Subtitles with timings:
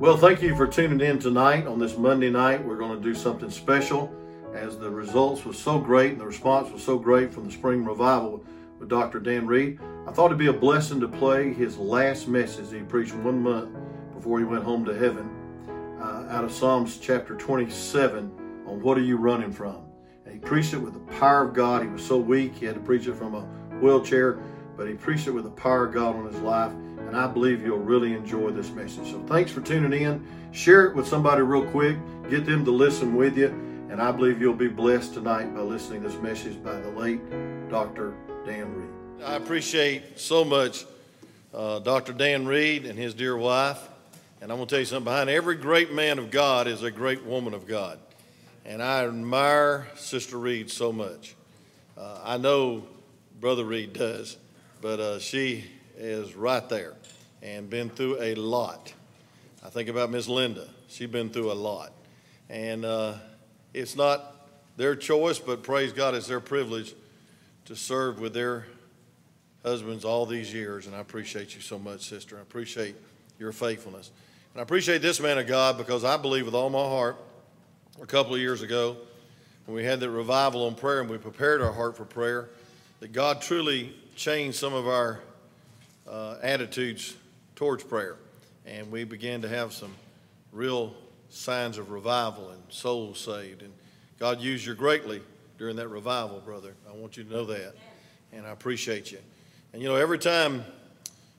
[0.00, 2.64] Well, thank you for tuning in tonight on this Monday night.
[2.64, 4.10] We're going to do something special
[4.54, 7.84] as the results was so great and the response was so great from the spring
[7.84, 8.42] revival
[8.78, 9.20] with Dr.
[9.20, 9.78] Dan Reed.
[10.08, 13.76] I thought it'd be a blessing to play his last message he preached one month
[14.14, 15.28] before he went home to heaven
[16.00, 19.82] uh, out of Psalms chapter 27 on what are you running from?
[20.24, 21.82] And he preached it with the power of God.
[21.82, 23.42] He was so weak, he had to preach it from a
[23.82, 24.40] wheelchair,
[24.78, 26.72] but he preached it with the power of God on his life
[27.10, 29.10] and I believe you'll really enjoy this message.
[29.10, 30.24] So thanks for tuning in.
[30.52, 31.96] Share it with somebody real quick.
[32.30, 33.48] Get them to listen with you.
[33.90, 37.20] And I believe you'll be blessed tonight by listening to this message by the late
[37.68, 38.14] Dr.
[38.46, 39.24] Dan Reed.
[39.24, 40.84] I appreciate so much
[41.52, 42.12] uh, Dr.
[42.12, 43.80] Dan Reed and his dear wife.
[44.40, 46.92] And I'm going to tell you something behind every great man of God is a
[46.92, 47.98] great woman of God.
[48.64, 51.34] And I admire Sister Reed so much.
[51.98, 52.84] Uh, I know
[53.40, 54.36] Brother Reed does,
[54.80, 55.64] but uh, she
[56.00, 56.94] is right there
[57.42, 58.92] and been through a lot.
[59.64, 60.66] I think about Miss Linda.
[60.88, 61.92] She's been through a lot.
[62.48, 63.14] And uh,
[63.74, 66.94] it's not their choice, but praise God, it's their privilege
[67.66, 68.66] to serve with their
[69.62, 70.86] husbands all these years.
[70.86, 72.38] And I appreciate you so much, sister.
[72.38, 72.96] I appreciate
[73.38, 74.10] your faithfulness.
[74.54, 77.16] And I appreciate this man of God because I believe with all my heart,
[78.00, 78.96] a couple of years ago,
[79.66, 82.48] when we had that revival on prayer and we prepared our heart for prayer,
[83.00, 85.20] that God truly changed some of our
[86.10, 87.16] uh, attitudes
[87.54, 88.16] towards prayer.
[88.66, 89.94] And we began to have some
[90.52, 90.94] real
[91.28, 93.62] signs of revival and souls saved.
[93.62, 93.72] And
[94.18, 95.22] God used you greatly
[95.58, 96.74] during that revival, brother.
[96.88, 97.74] I want you to know that.
[98.32, 99.18] And I appreciate you.
[99.72, 100.64] And you know, every time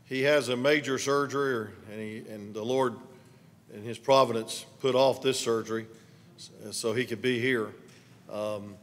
[0.06, 2.96] he has a major surgery, or, and, he, and the Lord,
[3.74, 5.86] in his providence, put off this surgery
[6.72, 7.70] so he could be here,
[8.32, 8.76] um,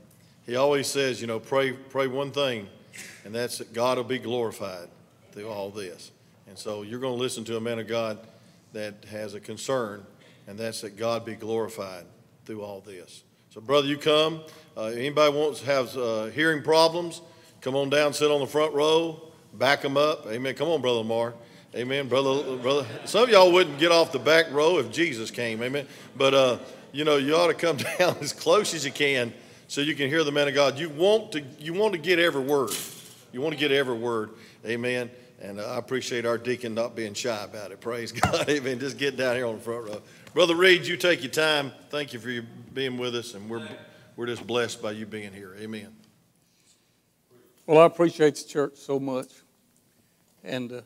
[0.46, 2.68] he always says, you know, pray, pray one thing,
[3.24, 4.88] and that's that God will be glorified
[5.38, 6.10] through all this.
[6.48, 8.18] And so you're going to listen to a man of God
[8.72, 10.04] that has a concern,
[10.48, 12.04] and that's that God be glorified
[12.44, 13.22] through all this.
[13.50, 14.42] So, brother, you come.
[14.76, 17.20] Uh, anybody wants have uh, hearing problems,
[17.60, 19.22] come on down, sit on the front row,
[19.54, 20.26] back them up.
[20.26, 20.54] Amen.
[20.54, 21.34] Come on, brother Lamar.
[21.74, 22.56] Amen, brother.
[22.56, 22.86] Brother.
[23.04, 25.62] Some of y'all wouldn't get off the back row if Jesus came.
[25.62, 25.86] Amen.
[26.16, 26.58] But uh,
[26.90, 29.32] you know, you ought to come down as close as you can
[29.68, 30.78] so you can hear the man of God.
[30.78, 32.70] You want to you want to get every word.
[33.32, 34.30] You want to get every word.
[34.66, 35.10] Amen.
[35.40, 37.80] And I appreciate our deacon not being shy about it.
[37.80, 38.48] Praise God.
[38.48, 38.78] Amen.
[38.80, 40.02] Just get down here on the front row.
[40.34, 41.72] Brother Reed, you take your time.
[41.90, 42.42] Thank you for you
[42.74, 43.66] being with us, and we're,
[44.16, 45.54] we're just blessed by you being here.
[45.58, 45.94] Amen.
[47.66, 49.28] Well, I appreciate the church so much,
[50.42, 50.80] and uh,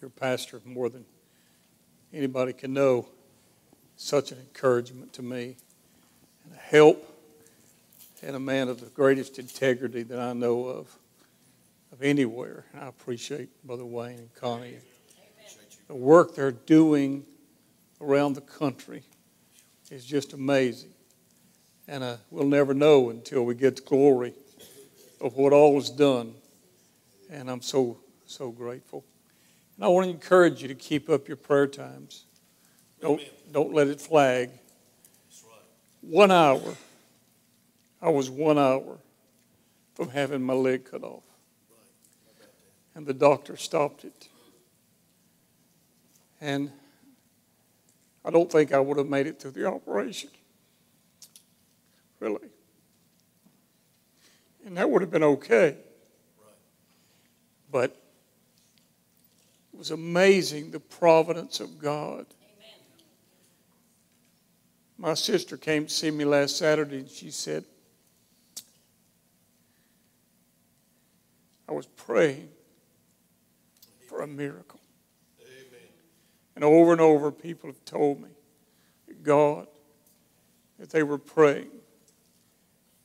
[0.00, 1.04] your pastor more than
[2.12, 3.08] anybody can know.
[3.96, 5.56] Such an encouragement to me,
[6.44, 7.06] and a help,
[8.22, 10.96] and a man of the greatest integrity that I know of
[11.92, 12.64] of anywhere.
[12.72, 14.78] And I appreciate Brother Wayne and Connie.
[15.88, 17.24] The work they're doing
[18.00, 19.02] around the country
[19.90, 20.92] is just amazing.
[21.88, 24.34] And uh, we'll never know until we get the glory
[25.20, 26.34] of what all is done.
[27.30, 29.04] And I'm so, so grateful.
[29.76, 32.24] And I want to encourage you to keep up your prayer times.
[33.00, 34.50] Don't, don't let it flag.
[36.02, 36.76] One hour.
[38.00, 38.98] I was one hour
[39.94, 41.24] from having my leg cut off
[42.94, 44.28] and the doctor stopped it.
[46.40, 46.70] And
[48.24, 50.30] I don't think I would have made it through the operation.
[52.18, 52.48] Really.
[54.64, 55.76] And that would have been okay.
[57.70, 57.96] But
[59.72, 62.26] it was amazing the providence of God.
[64.98, 67.64] My sister came to see me last Saturday and she said,
[71.66, 72.50] I was praying
[74.22, 74.80] a miracle.
[75.40, 75.88] Amen.
[76.54, 78.28] And over and over, people have told me
[79.22, 79.66] God,
[80.78, 81.70] that they were praying.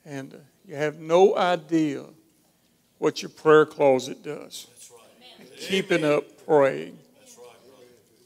[0.05, 2.05] And uh, you have no idea
[2.97, 4.67] what your prayer closet does.
[4.91, 5.59] Right.
[5.59, 6.97] keeping up praying.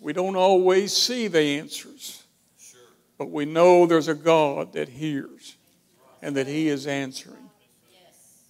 [0.01, 2.23] We don't always see the answers,
[2.57, 2.79] sure.
[3.17, 5.57] but we know there's a God that hears
[6.21, 7.48] and that He is answering.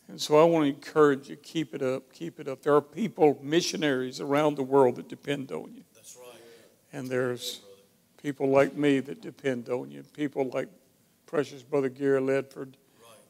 [0.09, 2.63] And so I want to encourage you, keep it up, keep it up.
[2.63, 5.83] There are people, missionaries around the world that depend on you.
[5.93, 6.41] That's right.
[6.91, 7.61] And there's
[8.21, 10.01] people like me that depend on you.
[10.13, 10.67] People like
[11.27, 12.73] precious brother Gary Ledford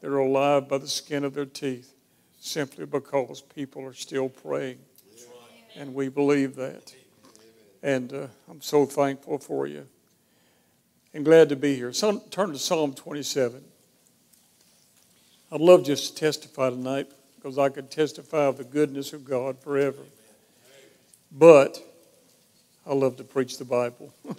[0.02, 0.10] right.
[0.10, 1.94] are alive by the skin of their teeth
[2.40, 4.80] simply because people are still praying.
[5.12, 5.82] Right.
[5.82, 6.94] And we believe that.
[7.84, 9.86] And uh, I'm so thankful for you
[11.14, 11.92] and glad to be here.
[11.92, 13.64] So, turn to Psalm 27.
[15.52, 19.58] I'd love just to testify tonight because I could testify of the goodness of God
[19.60, 20.04] forever.
[21.32, 21.82] But
[22.86, 24.14] I love to preach the Bible.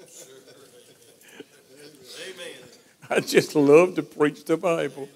[3.10, 5.08] I just love to preach the Bible.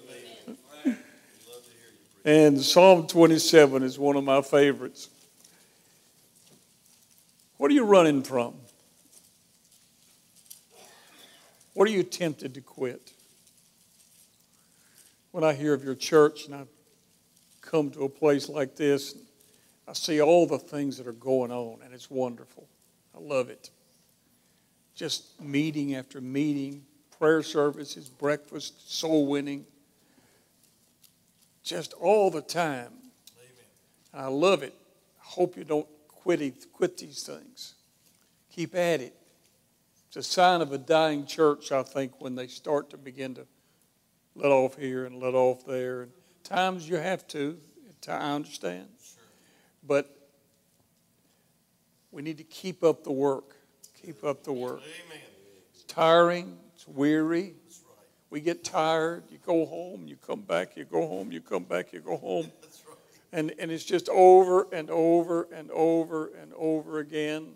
[2.25, 5.09] And Psalm 27 is one of my favorites.
[7.57, 8.55] What are you running from?
[11.73, 13.14] What are you tempted to quit?
[15.35, 16.63] When I hear of your church and I
[17.59, 19.17] come to a place like this,
[19.85, 22.69] I see all the things that are going on, and it's wonderful.
[23.13, 23.69] I love it.
[24.95, 26.85] Just meeting after meeting,
[27.19, 29.65] prayer services, breakfast, soul winning,
[31.65, 32.93] just all the time.
[34.13, 34.73] And I love it.
[35.19, 37.73] I hope you don't quit, quit these things.
[38.53, 39.13] Keep at it.
[40.07, 43.45] It's a sign of a dying church, I think, when they start to begin to
[44.35, 46.03] let off here and let off there.
[46.03, 46.11] And
[46.43, 47.57] times you have to,
[48.07, 48.87] I understand.
[49.03, 49.23] Sure.
[49.87, 50.15] But
[52.11, 53.55] we need to keep up the work.
[54.01, 54.81] Keep up the work.
[54.81, 55.23] Amen.
[55.73, 57.43] It's tiring, it's weary.
[57.43, 57.53] Right.
[58.29, 59.23] We get tired.
[59.29, 62.51] You go home, you come back, you go home, you come back, you go home.
[62.87, 62.97] Right.
[63.39, 67.55] And, and it's just over and over and over and over again.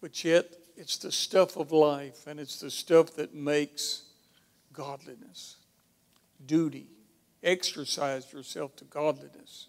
[0.00, 4.07] But yet, it's the stuff of life, and it's the stuff that makes
[4.78, 5.56] godliness,
[6.46, 6.86] duty.
[7.42, 9.66] Exercise yourself to godliness.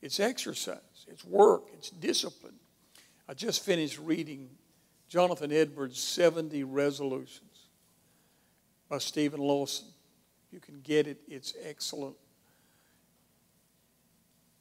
[0.00, 2.54] It's exercise, it's work, it's discipline.
[3.28, 4.48] I just finished reading
[5.08, 7.66] Jonathan Edwards' 70 Resolutions
[8.88, 9.88] by Steven Lawson.
[10.50, 12.16] You can get it, it's excellent.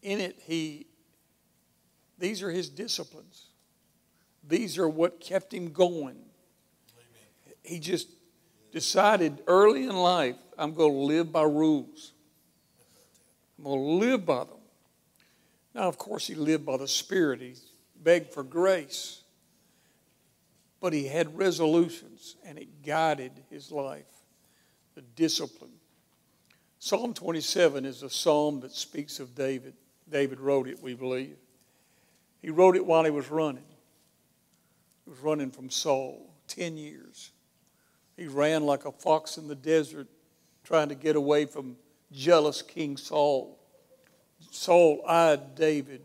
[0.02, 0.88] In it, he
[2.20, 3.46] these are his disciplines.
[4.48, 6.18] These are what kept him going.
[7.64, 8.08] He just
[8.78, 12.14] decided early in life, I'm going to live by rules.
[13.58, 14.62] I'm going to live by them.
[15.74, 17.42] Now, of course, he lived by the Spirit.
[17.42, 17.56] He
[18.04, 19.24] begged for grace.
[20.80, 24.06] But he had resolutions, and it guided his life,
[24.94, 25.72] the discipline.
[26.78, 29.74] Psalm 27 is a psalm that speaks of David.
[30.08, 31.38] David wrote it, we believe.
[32.44, 33.66] He wrote it while he was running.
[35.04, 37.32] He was running from Saul 10 years.
[38.18, 40.08] He ran like a fox in the desert,
[40.64, 41.78] trying to get away from
[42.12, 43.60] jealous King Saul.
[44.52, 46.02] Saul eyed David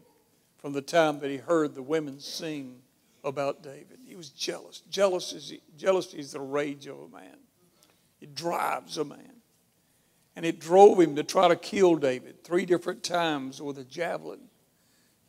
[0.59, 2.81] from the time that he heard the women sing
[3.25, 3.99] about David.
[4.07, 4.83] He was jealous.
[4.91, 7.39] Jealousy is, jealousy is the rage of a man,
[8.21, 9.29] it drives a man.
[10.35, 14.41] And it drove him to try to kill David three different times with a javelin.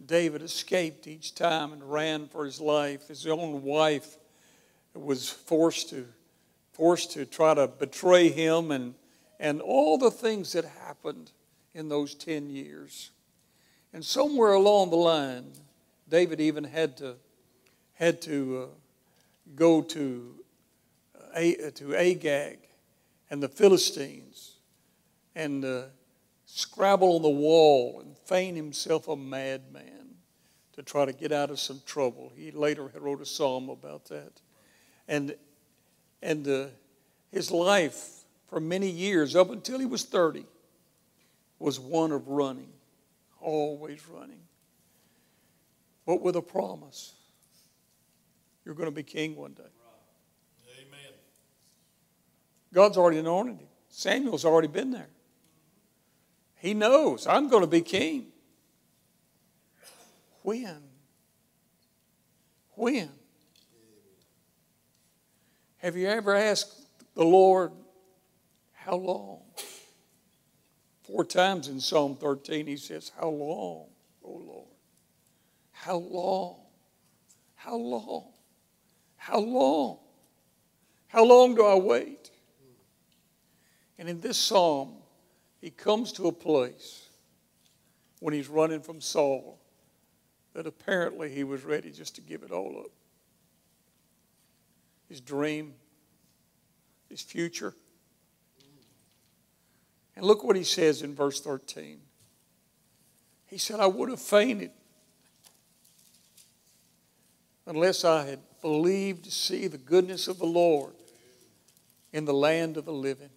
[0.05, 3.09] David escaped each time and ran for his life.
[3.09, 4.17] His own wife
[4.93, 6.07] was forced to,
[6.73, 8.95] forced to try to betray him and,
[9.39, 11.31] and all the things that happened
[11.73, 13.11] in those 10 years.
[13.93, 15.53] And somewhere along the line,
[16.09, 17.15] David even had to,
[17.93, 18.75] had to uh,
[19.55, 20.35] go to,
[21.35, 21.41] uh,
[21.75, 22.59] to Agag
[23.29, 24.57] and the Philistines
[25.35, 25.83] and uh,
[26.45, 30.15] scrabble on the wall and feign himself a madman
[30.73, 32.31] to try to get out of some trouble.
[32.35, 34.31] He later wrote a psalm about that.
[35.07, 35.35] And,
[36.23, 36.65] and uh,
[37.31, 40.45] his life for many years, up until he was 30,
[41.59, 42.71] was one of running,
[43.41, 44.39] always running.
[46.05, 47.13] But with a promise
[48.65, 49.63] you're going to be king one day.
[50.77, 51.11] Amen.
[52.73, 53.67] God's already anointed him.
[53.89, 55.09] Samuel's already been there.
[56.55, 58.27] He knows I'm going to be king.
[60.43, 60.81] When?
[62.75, 63.09] When?
[65.83, 66.73] Have you ever asked
[67.13, 67.73] the Lord,
[68.71, 69.41] how long?
[71.01, 73.87] Four times in Psalm 13, he says, How long,
[74.23, 74.69] O Lord?
[75.73, 76.55] How long?
[77.55, 78.31] How long?
[79.17, 79.97] How long?
[81.09, 82.31] How long do I wait?
[83.99, 84.93] And in this psalm,
[85.59, 87.09] he comes to a place
[88.21, 89.59] when he's running from Saul
[90.53, 92.91] that apparently he was ready just to give it all up.
[95.13, 95.75] His dream,
[97.07, 97.75] his future.
[100.15, 101.99] And look what he says in verse 13.
[103.45, 104.71] He said, I would have fainted
[107.67, 110.95] unless I had believed to see the goodness of the Lord
[112.11, 113.29] in the land of the living.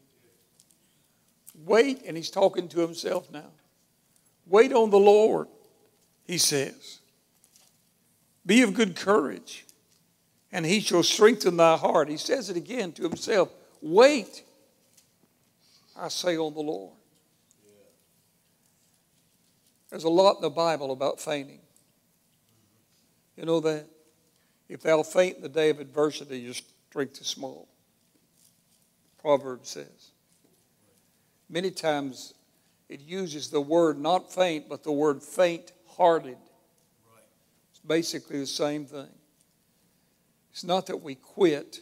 [1.63, 3.51] Wait, and he's talking to himself now.
[4.47, 5.49] Wait on the Lord,
[6.25, 7.01] he says.
[8.47, 9.66] Be of good courage,
[10.53, 12.09] and he shall strengthen thy heart.
[12.09, 13.51] He says it again to himself
[13.83, 14.43] Wait,
[15.97, 16.95] I say on the Lord.
[19.91, 21.61] There's a lot in the Bible about fainting.
[23.37, 23.87] You know that?
[24.69, 26.55] If thou faint in the day of adversity, your
[26.91, 27.69] strength is small.
[29.21, 30.11] Proverbs says.
[31.49, 32.35] Many times
[32.89, 36.39] it uses the word not faint, but the word faint hearted.
[37.71, 39.09] It's basically the same thing.
[40.57, 41.81] It's not that we quit,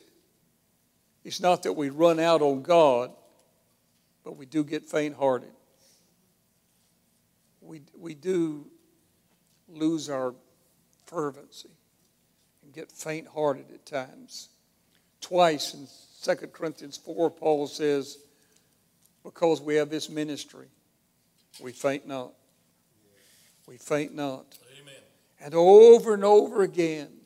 [1.23, 3.13] it's not that we run out on God,
[4.25, 5.53] but we do get faint hearted.
[7.61, 8.67] We, we do
[9.69, 10.35] lose our
[11.07, 11.71] fervency
[12.65, 14.49] and get faint hearted at times.
[15.21, 15.87] Twice in
[16.37, 18.19] 2 Corinthians 4, Paul says,
[19.23, 20.67] Because we have this ministry,
[21.63, 22.33] we faint not.
[23.69, 24.59] We faint not.
[24.83, 24.95] Amen.
[25.41, 27.21] And over and over again,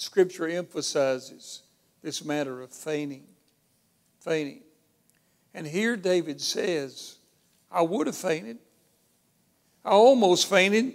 [0.00, 1.62] Scripture emphasizes
[2.02, 3.24] this matter of fainting.
[4.20, 4.62] Fainting.
[5.52, 7.18] And here David says,
[7.70, 8.56] I would have fainted.
[9.84, 10.94] I almost fainted.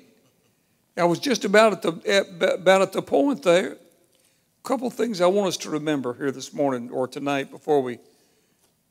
[0.98, 3.74] I was just about at the, about at the point there.
[3.74, 8.00] A couple things I want us to remember here this morning or tonight before we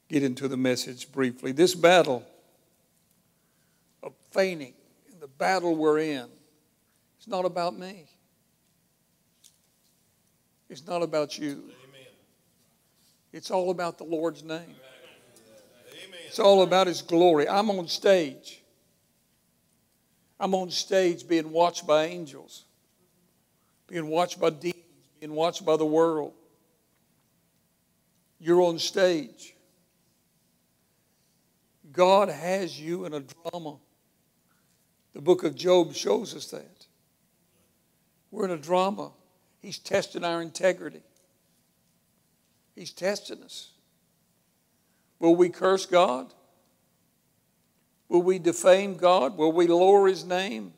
[0.09, 1.51] get into the message briefly.
[1.51, 2.25] This battle
[4.01, 4.75] of fainting,
[5.19, 6.29] the battle we're in,
[7.19, 8.05] it's not about me.
[10.75, 11.53] It's not about you.
[11.53, 12.09] Amen.
[13.33, 14.59] It's all about the Lord's name.
[14.59, 16.19] Amen.
[16.27, 17.49] It's all about His glory.
[17.49, 18.61] I'm on stage.
[20.41, 22.65] I'm on stage being watched by angels,
[23.87, 24.83] being watched by demons,
[25.21, 26.33] being watched by the world.
[28.41, 29.55] You're on stage.
[31.93, 33.77] God has you in a drama.
[35.13, 36.87] The book of Job shows us that.
[38.33, 39.13] We're in a drama.
[39.65, 41.01] He's testing our integrity.
[42.75, 43.71] He's testing us.
[45.19, 46.35] Will we curse God?
[48.11, 49.39] Will we defame God?
[49.39, 50.75] Will we lower His name?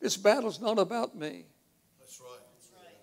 [0.00, 1.44] This battle's not about me.
[2.00, 2.40] That's right.
[2.54, 2.94] That's right.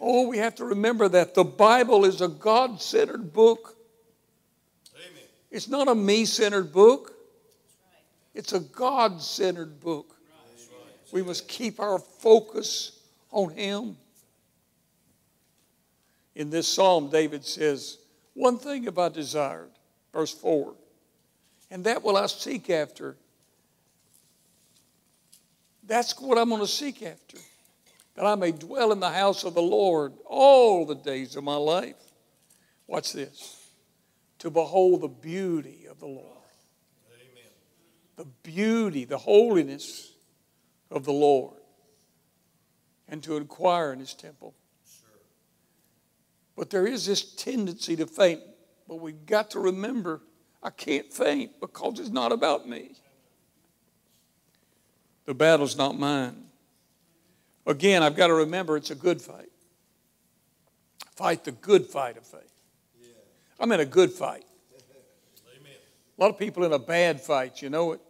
[0.00, 3.76] Oh, we have to remember that the Bible is a God centered book.
[4.94, 5.24] Amen.
[5.50, 7.12] It's not a me centered book,
[8.34, 10.14] it's a God centered book.
[11.10, 12.93] We must keep our focus
[13.34, 13.96] on Him.
[16.34, 17.98] In this psalm, David says,
[18.32, 19.70] One thing have I desired,
[20.12, 20.72] verse 4,
[21.70, 23.16] and that will I seek after.
[25.86, 27.38] That's what I'm going to seek after,
[28.14, 31.56] that I may dwell in the house of the Lord all the days of my
[31.56, 31.96] life.
[32.86, 33.70] Watch this
[34.38, 36.26] to behold the beauty of the Lord.
[37.14, 37.50] Amen.
[38.16, 40.12] The beauty, the holiness
[40.90, 41.63] of the Lord
[43.08, 44.54] and to inquire in his temple.
[44.86, 45.20] Sure.
[46.56, 48.40] But there is this tendency to faint.
[48.88, 50.20] But we've got to remember
[50.62, 52.92] I can't faint because it's not about me.
[55.26, 56.44] The battle's not mine.
[57.66, 59.50] Again, I've got to remember it's a good fight.
[61.16, 62.52] Fight the good fight of faith.
[63.00, 63.08] Yeah.
[63.60, 64.44] I'm in a good fight.
[65.58, 65.72] Amen.
[66.18, 68.00] A lot of people in a bad fight, you know it.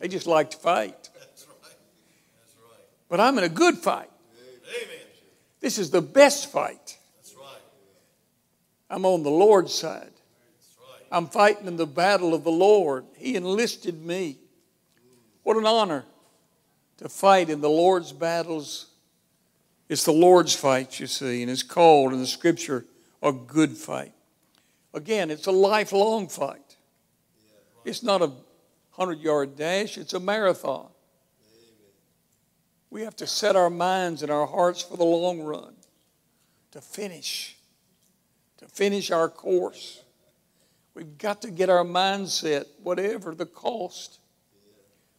[0.00, 1.10] They just like to fight.
[1.18, 1.58] That's right.
[1.62, 2.84] That's right.
[3.08, 4.10] But I'm in a good fight.
[5.68, 6.96] This is the best fight.
[7.16, 7.60] That's right.
[8.88, 10.00] I'm on the Lord's side.
[10.80, 11.06] Right.
[11.12, 13.04] I'm fighting in the battle of the Lord.
[13.18, 14.38] He enlisted me.
[15.42, 16.06] What an honor
[16.96, 18.86] to fight in the Lord's battles.
[19.90, 22.86] It's the Lord's fight, you see, and it's called in the scripture
[23.22, 24.14] a good fight.
[24.94, 26.76] Again, it's a lifelong fight.
[27.84, 28.28] It's not a
[28.94, 30.88] 100 yard dash, it's a marathon.
[32.90, 35.74] We have to set our minds and our hearts for the long run
[36.70, 37.56] to finish,
[38.58, 40.02] to finish our course.
[40.94, 44.20] We've got to get our mindset, whatever the cost.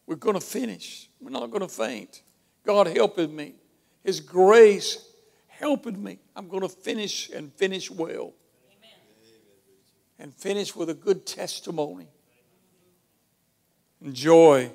[0.06, 1.08] We're going to finish.
[1.20, 2.22] We're not going to faint.
[2.66, 3.54] God helping me.
[4.02, 5.06] His grace
[5.46, 6.18] helping me.
[6.34, 8.32] I'm going to finish and finish well.
[8.78, 8.96] Amen.
[10.18, 12.08] And finish with a good testimony.
[14.02, 14.72] And joy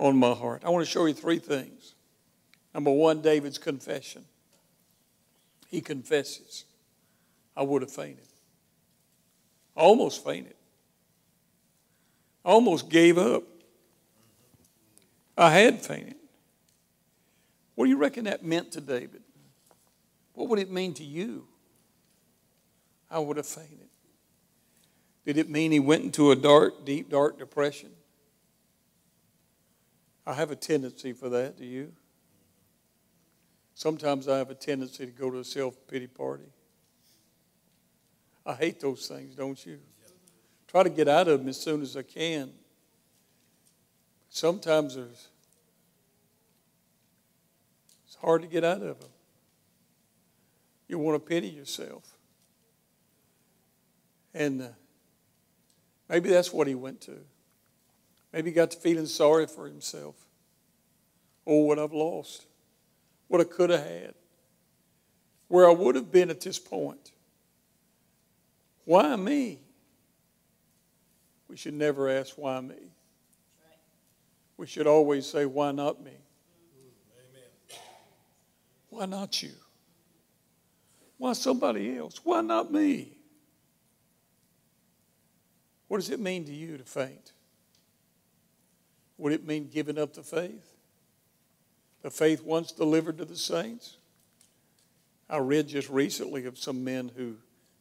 [0.00, 0.62] on my heart.
[0.64, 1.94] I want to show you three things.
[2.74, 4.24] Number one, David's confession.
[5.68, 6.64] He confesses,
[7.56, 8.26] I would have fainted.
[9.76, 10.54] I almost fainted.
[12.44, 13.44] I almost gave up.
[15.36, 16.16] I had fainted.
[17.74, 19.22] What do you reckon that meant to David?
[20.32, 21.46] What would it mean to you?
[23.10, 23.88] I would have fainted.
[25.26, 27.90] Did it mean he went into a dark, deep, dark depression?
[30.30, 31.58] I have a tendency for that.
[31.58, 31.92] Do you?
[33.74, 36.44] Sometimes I have a tendency to go to a self pity party.
[38.46, 39.80] I hate those things, don't you?
[40.68, 42.52] Try to get out of them as soon as I can.
[44.28, 45.28] Sometimes there's,
[48.06, 49.10] it's hard to get out of them.
[50.86, 52.04] You want to pity yourself.
[54.32, 54.68] And uh,
[56.08, 57.18] maybe that's what he went to.
[58.32, 60.14] Maybe he got to feeling sorry for himself.
[61.46, 62.46] Oh, what I've lost.
[63.28, 64.14] What I could have had.
[65.48, 67.10] Where I would have been at this point.
[68.84, 69.58] Why me?
[71.48, 72.92] We should never ask, why me?
[74.56, 76.12] We should always say, why not me?
[78.90, 79.52] Why not you?
[81.18, 82.20] Why somebody else?
[82.22, 83.16] Why not me?
[85.88, 87.32] What does it mean to you to faint?
[89.20, 90.74] Would it mean giving up the faith?
[92.00, 93.98] The faith once delivered to the saints?
[95.28, 97.36] I read just recently of some men who,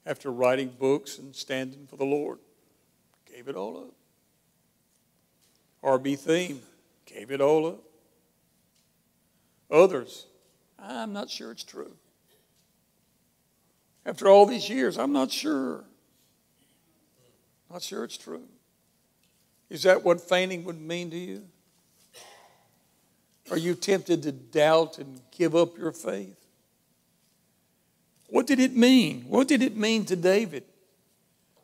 [0.06, 2.40] after writing books and standing for the Lord,
[3.26, 3.94] gave it all up.
[5.82, 6.18] R.B.
[6.18, 6.60] Thieme
[7.06, 7.84] gave it all up.
[9.72, 10.26] Others,
[10.78, 11.94] I'm not sure it's true.
[14.06, 15.86] After all these years, I'm not sure.
[17.72, 18.44] Not sure it's true.
[19.70, 21.44] Is that what fainting would mean to you?
[23.52, 26.36] Are you tempted to doubt and give up your faith?
[28.28, 29.26] What did it mean?
[29.28, 30.64] What did it mean to David?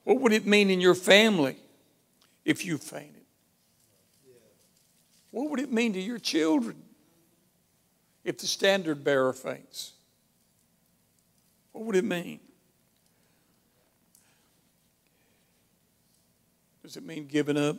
[0.04, 1.58] What would it mean in your family
[2.44, 3.12] if you fainted?
[5.32, 6.78] What would it mean to your children
[8.24, 9.92] if the standard bearer faints?
[11.72, 12.40] What would it mean?
[16.84, 17.78] Does it mean giving up?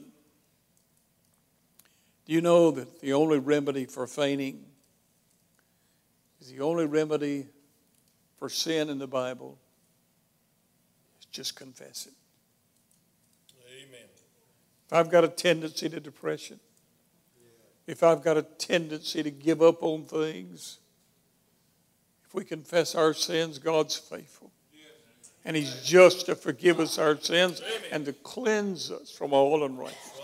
[2.26, 4.64] Do you know that the only remedy for fainting
[6.40, 7.46] is the only remedy
[8.38, 9.58] for sin in the Bible
[11.20, 12.12] is just confess it.
[13.68, 14.08] Amen.
[14.86, 16.60] If I've got a tendency to depression,
[17.86, 20.78] if I've got a tendency to give up on things,
[22.26, 24.50] if we confess our sins, God's faithful.
[25.44, 30.15] And He's just to forgive us our sins and to cleanse us from all unrighteousness.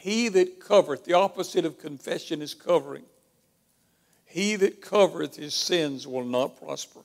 [0.00, 3.04] He that covereth, the opposite of confession is covering.
[4.24, 7.00] He that covereth his sins will not prosper.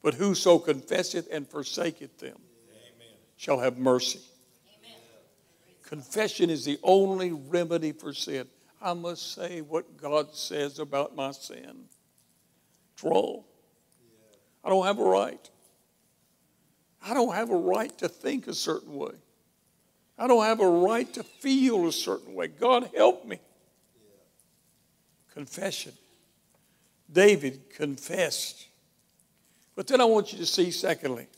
[0.00, 2.36] But whoso confesseth and forsaketh them
[2.70, 3.14] Amen.
[3.36, 4.20] shall have mercy.
[4.78, 5.00] Amen.
[5.82, 8.46] Confession is the only remedy for sin.
[8.80, 11.86] I must say what God says about my sin.
[12.94, 13.42] It's wrong.
[14.62, 15.50] I don't have a right.
[17.02, 19.14] I don't have a right to think a certain way.
[20.18, 22.48] I don't have a right to feel a certain way.
[22.48, 23.38] God help me.
[25.32, 25.92] Confession.
[27.10, 28.66] David confessed.
[29.76, 31.28] But then I want you to see, secondly,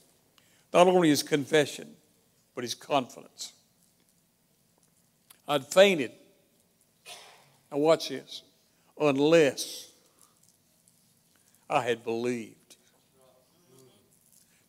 [0.72, 1.94] not only his confession,
[2.54, 3.52] but his confidence.
[5.46, 6.12] I'd fainted.
[7.70, 8.42] Now, watch this.
[8.98, 9.90] Unless
[11.68, 12.76] I had believed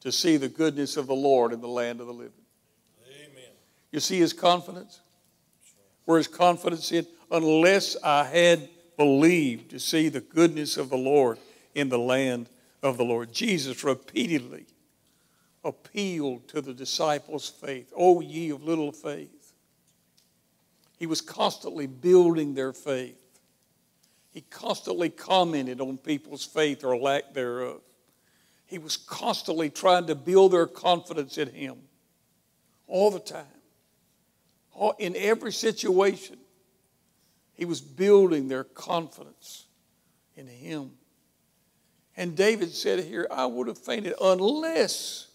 [0.02, 2.41] to see the goodness of the Lord in the land of the living.
[3.92, 5.02] You see his confidence?
[6.06, 7.06] Where his confidence in?
[7.30, 11.38] Unless I had believed to see the goodness of the Lord
[11.76, 12.50] in the land
[12.84, 13.32] of the Lord.
[13.32, 14.66] Jesus repeatedly
[15.64, 17.92] appealed to the disciples' faith.
[17.96, 19.54] O ye of little faith.
[20.98, 23.18] He was constantly building their faith.
[24.32, 27.82] He constantly commented on people's faith or lack thereof.
[28.66, 31.76] He was constantly trying to build their confidence in Him
[32.88, 33.46] all the time.
[35.00, 36.38] In every situation,
[37.54, 39.66] He was building their confidence
[40.36, 40.92] in Him.
[42.18, 45.28] And David said here, I would have fainted unless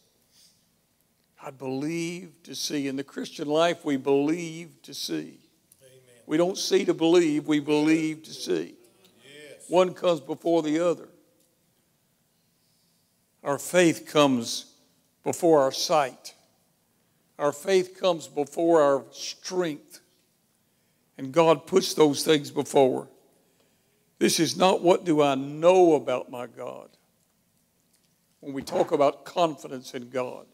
[1.42, 2.88] I believed to see.
[2.88, 5.38] In the Christian life, we believe to see.
[5.82, 6.22] Amen.
[6.26, 8.74] We don't see to believe, we believe to see.
[9.24, 9.64] Yes.
[9.68, 11.08] One comes before the other.
[13.44, 14.74] Our faith comes
[15.22, 16.34] before our sight.
[17.38, 20.00] Our faith comes before our strength.
[21.18, 23.08] And God puts those things before.
[24.18, 26.88] This is not what do I know about my God.
[28.40, 30.46] When we talk about confidence in God,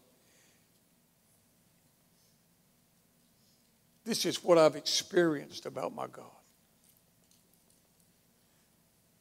[4.05, 6.25] this is what I've experienced about my God.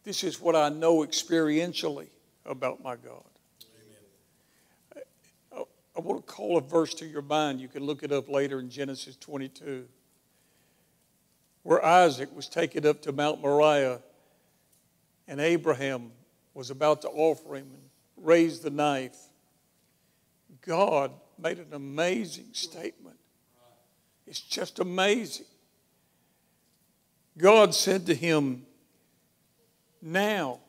[0.04, 2.08] This is what I know experientially
[2.44, 3.31] about my God.
[5.96, 7.60] I want to call a verse to your mind.
[7.60, 9.86] You can look it up later in Genesis 22,
[11.62, 14.00] where Isaac was taken up to Mount Moriah
[15.28, 16.12] and Abraham
[16.54, 17.82] was about to offer him and
[18.16, 19.16] raise the knife.
[20.62, 23.18] God made an amazing statement.
[24.26, 25.46] It's just amazing.
[27.36, 28.64] God said to him,
[30.00, 30.60] Now,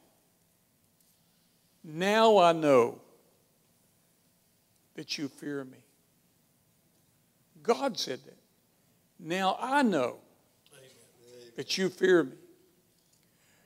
[1.83, 3.02] now I know
[4.95, 5.77] that you fear me.
[7.61, 8.37] God said that.
[9.19, 10.17] Now I know
[11.55, 12.35] that you fear me.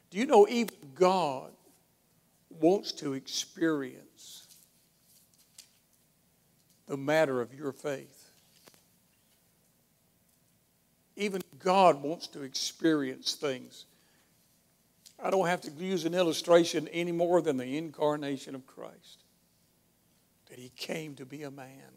[0.09, 1.51] Do you know even God
[2.49, 4.47] wants to experience
[6.87, 8.29] the matter of your faith?
[11.15, 13.85] Even God wants to experience things.
[15.21, 19.23] I don't have to use an illustration any more than the incarnation of Christ.
[20.49, 21.91] That he came to be a man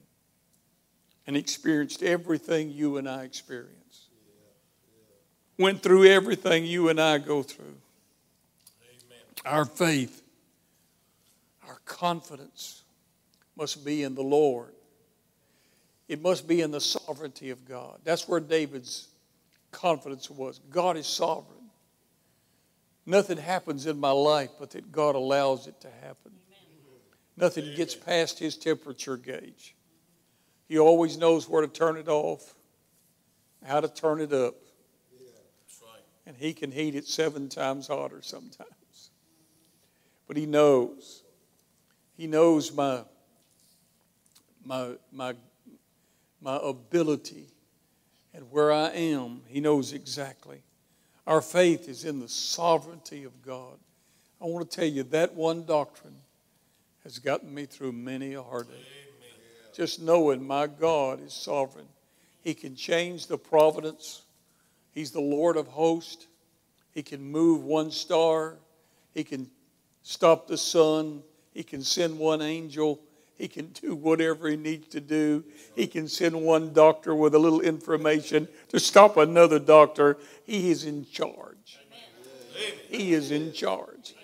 [1.26, 4.08] and experienced everything you and I experience.
[5.58, 7.76] Went through everything you and I go through.
[8.82, 9.24] Amen.
[9.44, 10.22] Our faith,
[11.68, 12.82] our confidence
[13.56, 14.72] must be in the Lord.
[16.08, 17.98] It must be in the sovereignty of God.
[18.02, 19.06] That's where David's
[19.70, 20.58] confidence was.
[20.70, 21.58] God is sovereign.
[23.06, 26.32] Nothing happens in my life but that God allows it to happen.
[27.40, 29.74] Nothing gets past his temperature gauge.
[30.68, 32.54] He always knows where to turn it off,
[33.64, 34.54] how to turn it up.
[36.26, 39.10] And he can heat it seven times hotter sometimes.
[40.28, 41.24] But he knows.
[42.16, 43.02] He knows my,
[44.64, 45.34] my, my,
[46.42, 47.46] my ability
[48.34, 49.40] and where I am.
[49.48, 50.62] He knows exactly.
[51.26, 53.78] Our faith is in the sovereignty of God.
[54.40, 56.19] I want to tell you that one doctrine
[57.04, 58.74] has gotten me through many a heartache.
[58.74, 59.74] Amen.
[59.74, 61.86] Just knowing my God is sovereign.
[62.42, 64.22] He can change the providence.
[64.92, 66.26] He's the Lord of hosts.
[66.92, 68.56] He can move one star.
[69.14, 69.50] He can
[70.02, 71.22] stop the sun.
[71.54, 73.00] He can send one angel.
[73.36, 75.44] He can do whatever he needs to do.
[75.74, 80.18] He can send one doctor with a little information to stop another doctor.
[80.44, 81.78] He is in charge.
[82.88, 84.14] He is in charge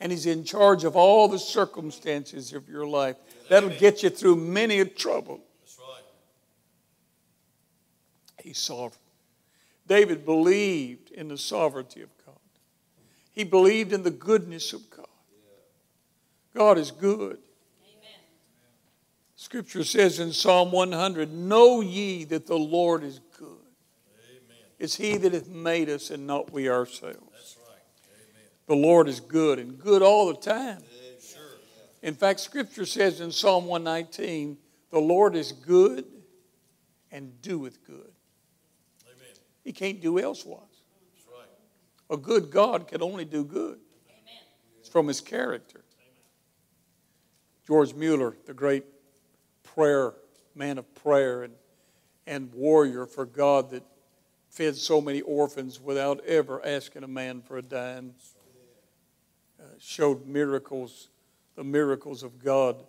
[0.00, 3.16] and He's in charge of all the circumstances of your life.
[3.48, 5.40] That'll get you through many a trouble.
[5.60, 6.02] That's right.
[8.42, 9.00] He's sovereign.
[9.86, 12.36] David believed in the sovereignty of God.
[13.32, 15.06] He believed in the goodness of God.
[16.54, 17.38] God is good.
[17.84, 18.20] Amen.
[19.36, 23.48] Scripture says in Psalm 100, Know ye that the Lord is good.
[23.48, 24.56] Amen.
[24.78, 27.27] It's He that hath made us and not we ourselves.
[28.68, 30.78] The Lord is good and good all the time.
[32.02, 34.58] In fact, Scripture says in Psalm 119,
[34.90, 36.04] the Lord is good
[37.10, 38.12] and doeth good.
[39.06, 39.34] Amen.
[39.64, 40.62] He can't do elsewise.
[41.32, 41.48] Right.
[42.10, 43.78] A good God can only do good.
[44.06, 44.42] Amen.
[44.78, 45.82] It's from his character.
[45.98, 46.22] Amen.
[47.66, 48.84] George Mueller, the great
[49.62, 50.14] prayer,
[50.54, 51.54] man of prayer and,
[52.26, 53.82] and warrior for God that
[54.50, 58.12] fed so many orphans without ever asking a man for a dime
[59.78, 61.08] showed miracles,
[61.54, 62.84] the miracles of God.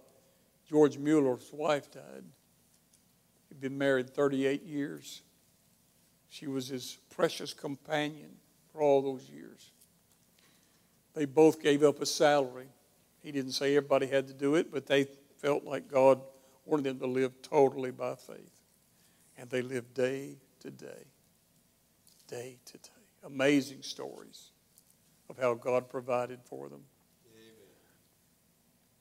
[0.68, 2.24] George Mueller's wife died.
[3.50, 5.22] He'd been married 38 years.
[6.30, 8.30] She was his precious companion
[8.72, 9.72] for all those years.
[11.16, 12.68] They both gave up a salary.
[13.24, 15.08] He didn't say everybody had to do it, but they
[15.40, 16.22] felt like God
[16.66, 18.62] wanted them to live totally by faith.
[19.38, 21.08] And they lived day to day,
[22.28, 22.90] day to day.
[23.24, 24.52] Amazing stories
[25.30, 26.82] of how God provided for them.
[27.32, 27.54] Amen.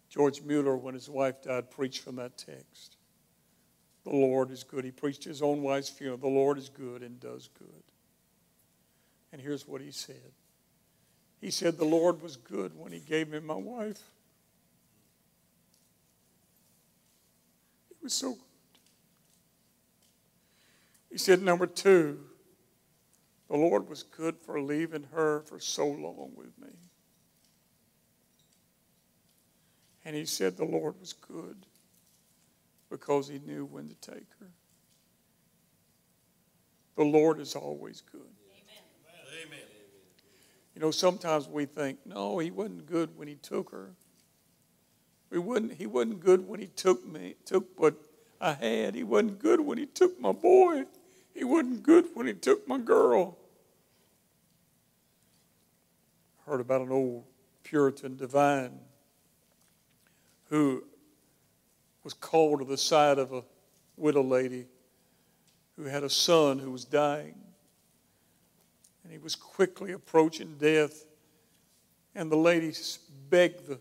[0.09, 2.97] George Mueller, when his wife died, preached from that text.
[4.05, 4.85] The Lord is good.
[4.85, 6.19] He preached his own wife's funeral.
[6.19, 7.83] The Lord is good and does good.
[9.33, 10.33] And here's what he said
[11.41, 14.03] He said, The Lord was good when he gave me my wife.
[17.89, 18.41] He was so good.
[21.11, 22.21] He said, Number two,
[23.49, 26.69] the Lord was good for leaving her for so long with me.
[30.05, 31.67] And he said the Lord was good
[32.91, 34.51] because he knew when to take her.
[36.97, 38.21] The Lord is always good.
[38.21, 39.47] Amen.
[39.47, 39.59] Amen.
[40.75, 43.95] You know, sometimes we think, no, he wasn't good when he took her.
[45.31, 47.95] We wouldn't, he wasn't good when he took me, took what
[48.41, 48.95] I had.
[48.95, 50.85] He wasn't good when he took my boy.
[51.39, 53.39] He wasn't good when he took my girl.
[56.45, 57.27] Heard about an old
[57.63, 58.81] Puritan divine
[60.51, 60.83] who
[62.03, 63.45] was called to the side of a
[63.97, 64.67] widow lady
[65.77, 67.37] who had a son who was dying.
[69.05, 71.05] And he was quickly approaching death.
[72.17, 72.73] And the lady
[73.31, 73.79] begged the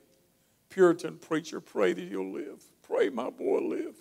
[0.69, 2.63] Puritan preacher, Pray that he'll live.
[2.83, 3.95] Pray my boy live.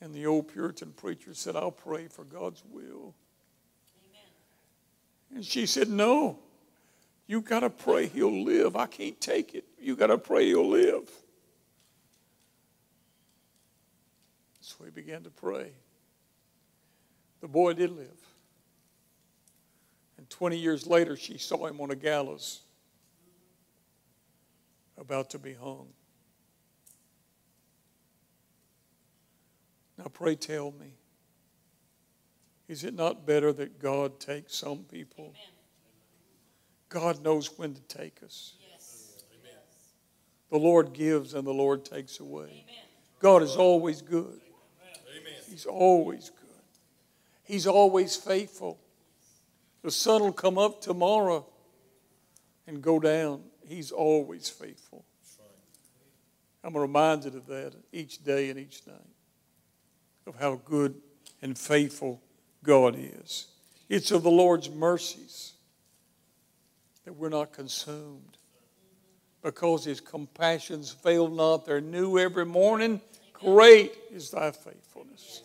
[0.00, 3.14] And the old Puritan preacher said, I'll pray for God's will.
[4.04, 5.34] Amen.
[5.34, 6.38] And she said, No.
[7.26, 8.74] You got to pray he'll live.
[8.74, 9.64] I can't take it.
[9.78, 11.10] You got to pray he'll live.
[14.62, 15.72] So he began to pray.
[17.42, 18.18] The boy did live.
[20.16, 22.60] And 20 years later, she saw him on a gallows
[24.96, 25.88] about to be hung.
[29.98, 30.94] Now, pray tell me,
[32.68, 35.24] is it not better that God takes some people?
[35.24, 35.58] Amen.
[36.88, 38.54] God knows when to take us.
[38.70, 39.24] Yes.
[40.50, 42.44] The Lord gives and the Lord takes away.
[42.44, 42.84] Amen.
[43.18, 44.40] God is always good.
[45.10, 45.32] Amen.
[45.50, 46.48] He's always good.
[47.42, 48.78] He's always faithful.
[49.82, 51.44] The sun will come up tomorrow
[52.66, 53.42] and go down.
[53.66, 55.04] He's always faithful.
[56.62, 58.96] I'm reminded of that each day and each night
[60.28, 60.94] of how good
[61.42, 62.20] and faithful
[62.62, 63.48] God is.
[63.88, 65.54] It's of the Lord's mercies
[67.04, 68.36] that we're not consumed
[69.42, 71.64] because his compassions fail not.
[71.64, 73.00] They're new every morning.
[73.32, 75.42] Great is thy faithfulness.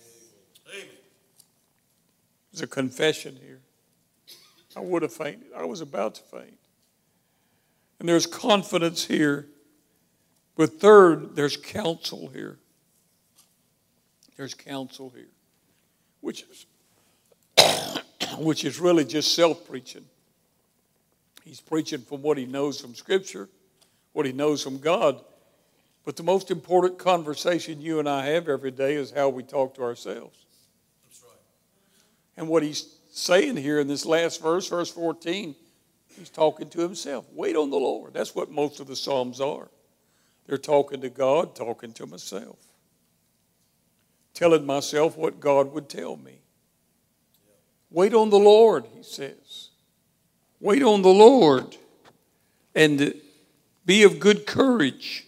[2.51, 3.61] There's a confession here.
[4.75, 5.47] I would have fainted.
[5.55, 6.57] I was about to faint.
[7.99, 9.47] And there's confidence here.
[10.57, 12.59] But third, there's counsel here.
[14.35, 15.27] There's counsel here,
[16.21, 16.65] which is,
[18.37, 20.05] which is really just self preaching.
[21.43, 23.49] He's preaching from what he knows from Scripture,
[24.13, 25.19] what he knows from God.
[26.05, 29.75] But the most important conversation you and I have every day is how we talk
[29.75, 30.45] to ourselves.
[31.03, 31.39] That's right.
[32.35, 35.55] And what he's saying here in this last verse, verse 14,
[36.17, 37.25] he's talking to himself.
[37.31, 38.13] Wait on the Lord.
[38.13, 39.69] That's what most of the Psalms are.
[40.47, 42.57] They're talking to God, talking to myself
[44.33, 46.39] telling myself what God would tell me.
[47.89, 49.69] Wait on the Lord, he says.
[50.59, 51.77] Wait on the Lord
[52.73, 53.13] and
[53.85, 55.25] be of good courage,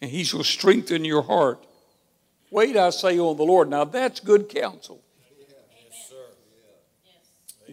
[0.00, 1.64] and he shall strengthen your heart.
[2.50, 3.68] Wait, I say, on the Lord.
[3.68, 5.00] Now that's good counsel.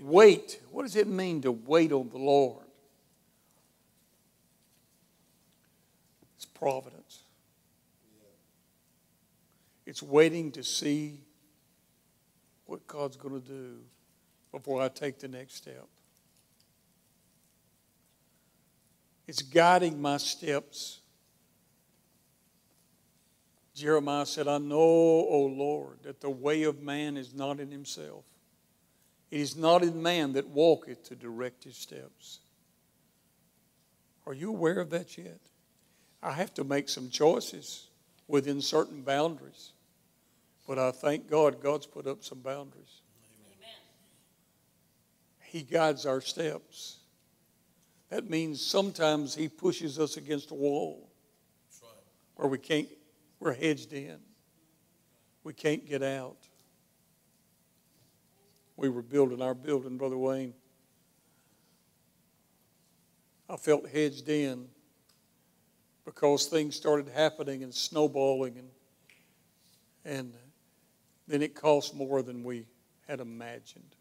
[0.01, 0.59] Wait.
[0.71, 2.65] What does it mean to wait on the Lord?
[6.35, 7.00] It's providence.
[9.91, 11.19] It's waiting to see
[12.65, 13.79] what God's going to do
[14.53, 15.85] before I take the next step.
[19.27, 21.01] It's guiding my steps.
[23.75, 28.23] Jeremiah said, I know, O Lord, that the way of man is not in himself.
[29.29, 32.39] It is not in man that walketh to direct his steps.
[34.25, 35.41] Are you aware of that yet?
[36.23, 37.89] I have to make some choices
[38.29, 39.73] within certain boundaries.
[40.67, 43.01] But I thank God, God's put up some boundaries.
[43.57, 43.69] Amen.
[45.39, 46.99] He guides our steps.
[48.09, 51.09] That means sometimes He pushes us against a wall
[51.81, 51.91] right.
[52.35, 52.87] where we can't,
[53.39, 54.17] we're hedged in.
[55.43, 56.37] We can't get out.
[58.75, 60.53] We were building our building, Brother Wayne.
[63.49, 64.67] I felt hedged in
[66.05, 68.69] because things started happening and snowballing and
[70.03, 70.33] and
[71.31, 72.65] then it cost more than we
[73.07, 73.95] had imagined.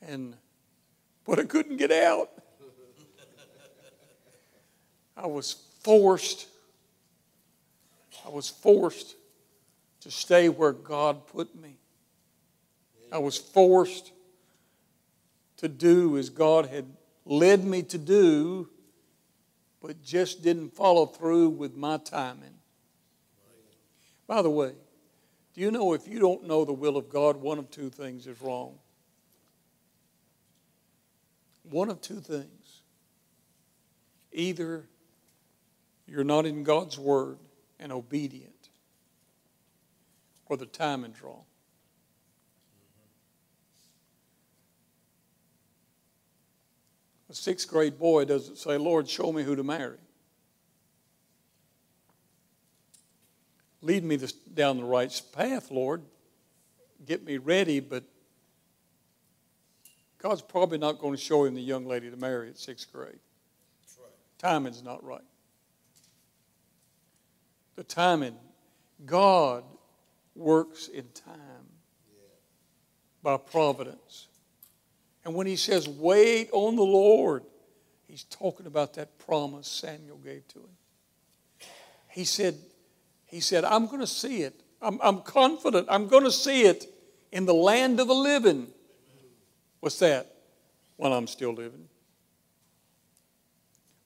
[0.00, 0.36] And
[1.24, 2.30] but I couldn't get out.
[5.16, 6.46] I was forced.
[8.24, 9.16] I was forced
[10.00, 11.76] to stay where God put me.
[13.12, 14.12] I was forced
[15.58, 16.86] to do as God had
[17.26, 18.68] led me to do,
[19.82, 22.54] but just didn't follow through with my timing.
[24.26, 24.72] By the way,
[25.54, 28.26] do you know if you don't know the will of God, one of two things
[28.26, 28.78] is wrong?
[31.64, 32.82] One of two things.
[34.32, 34.86] Either
[36.06, 37.38] you're not in God's word
[37.78, 38.70] and obedient,
[40.46, 41.44] or the timing's wrong.
[47.28, 49.98] A sixth grade boy doesn't say, Lord, show me who to marry.
[53.82, 56.02] Lead me this, down the right path, Lord.
[57.04, 58.04] Get me ready, but
[60.18, 63.18] God's probably not going to show him the young lady to marry at sixth grade.
[63.98, 64.12] Right.
[64.38, 65.22] Timing's not right.
[67.76, 68.36] The timing,
[69.06, 69.64] God
[70.34, 71.66] works in time
[72.12, 72.26] yeah.
[73.22, 74.28] by providence.
[75.24, 77.44] And when he says, wait on the Lord,
[78.06, 80.76] he's talking about that promise Samuel gave to him.
[82.08, 82.58] He said,
[83.30, 84.60] he said, I'm going to see it.
[84.82, 86.86] I'm, I'm confident I'm going to see it
[87.32, 88.68] in the land of the living.
[89.80, 90.34] What's that?
[90.96, 91.88] While I'm still living.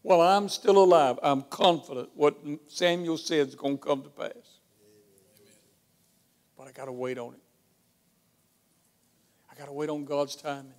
[0.02, 2.36] While I'm still alive, I'm confident what
[2.68, 4.60] Samuel said is going to come to pass.
[6.58, 7.40] But I got to wait on it.
[9.50, 10.74] I got to wait on God's timing.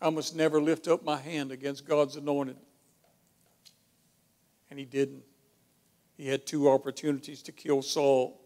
[0.00, 2.56] I must never lift up my hand against God's anointed.
[4.70, 5.22] And he didn't.
[6.16, 8.40] He had two opportunities to kill Saul.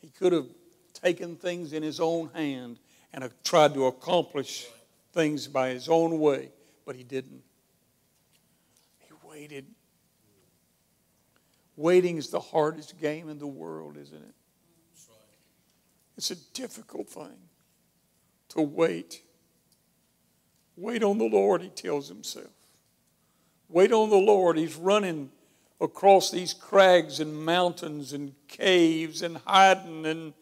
[0.00, 0.46] He could have
[0.92, 2.78] taken things in his own hand
[3.12, 4.66] and tried to accomplish
[5.12, 6.50] things by his own way,
[6.86, 7.42] but he didn't.
[8.98, 9.66] He waited.
[11.76, 14.34] Waiting is the hardest game in the world, isn't it?
[16.16, 17.36] It's a difficult thing
[18.50, 19.22] to wait.
[20.76, 22.50] Wait on the Lord, he tells himself.
[23.68, 24.56] Wait on the Lord.
[24.56, 25.30] He's running
[25.84, 30.34] across these crags and mountains and caves and hiding and,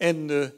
[0.00, 0.48] and, uh,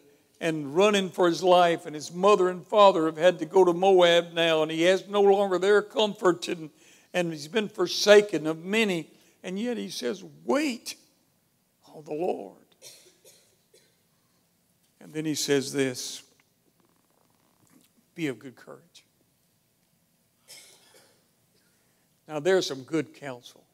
[0.41, 1.87] and running for his life.
[1.87, 5.09] And his mother and father have had to go to Moab now, and he has
[5.09, 6.71] no longer their comfort, and,
[7.13, 9.11] and he's been forsaken of many.
[9.43, 10.95] And yet he says, Wait
[11.95, 12.57] on the Lord.
[15.01, 16.23] And then he says this
[18.15, 19.05] Be of good courage.
[22.31, 23.65] Now, there's some good counsel,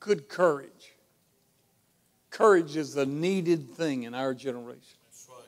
[0.00, 0.94] good courage.
[2.30, 4.98] Courage is the needed thing in our generation.
[5.28, 5.38] Right.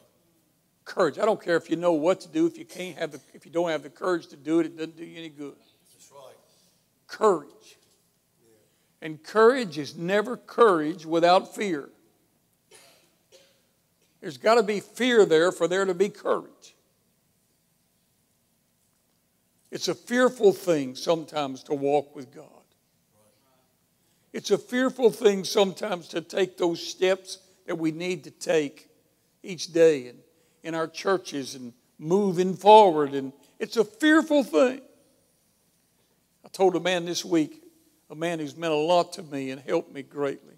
[0.85, 1.19] Courage.
[1.19, 2.47] I don't care if you know what to do.
[2.47, 4.77] If you can't have the, if you don't have the courage to do it, it
[4.77, 5.55] doesn't do you any good.
[5.95, 6.35] That's Right.
[7.07, 7.79] Courage.
[8.43, 9.07] Yeah.
[9.07, 11.89] And courage is never courage without fear.
[14.21, 16.77] There's got to be fear there for there to be courage.
[19.73, 22.62] It's a fearful thing sometimes to walk with God.
[24.33, 28.89] It's a fearful thing sometimes to take those steps that we need to take
[29.43, 30.19] each day and
[30.63, 33.15] in our churches and moving forward.
[33.15, 34.81] And it's a fearful thing.
[36.45, 37.63] I told a man this week,
[38.11, 40.55] a man who's meant a lot to me and helped me greatly.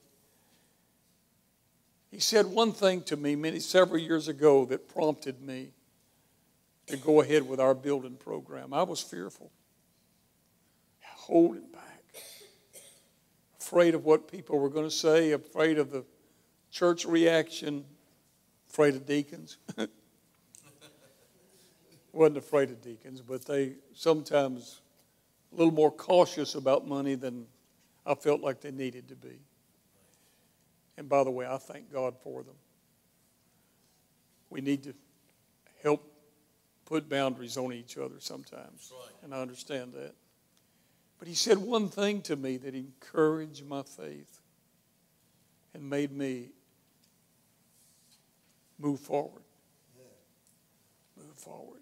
[2.11, 5.73] He said one thing to me many several years ago that prompted me
[6.87, 8.73] to go ahead with our building program.
[8.73, 9.51] I was fearful,
[11.03, 11.67] holding
[13.75, 16.05] afraid of what people were going to say, afraid of the
[16.71, 17.85] church reaction,
[18.71, 19.59] afraid of deacons.
[22.13, 24.81] Wasn't afraid of deacons, but they sometimes
[25.53, 27.47] a little more cautious about money than
[28.07, 29.41] I felt like they needed to be.
[30.97, 32.55] And by the way, I thank God for them.
[34.51, 34.95] We need to
[35.83, 36.09] help
[36.85, 38.93] put boundaries on each other sometimes.
[38.93, 39.15] Right.
[39.25, 40.15] And I understand that.
[41.19, 44.41] But he said one thing to me that encouraged my faith
[45.73, 46.51] and made me
[48.79, 49.43] move forward.
[51.17, 51.81] Move forward.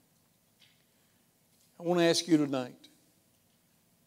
[1.79, 2.77] I want to ask you tonight